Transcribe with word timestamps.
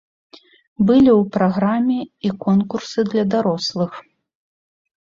Былі 0.87 1.11
ў 1.19 1.27
праграме 1.35 1.99
і 2.29 2.35
конкурсы 2.47 2.99
для 3.13 3.23
дарослых. 3.37 3.91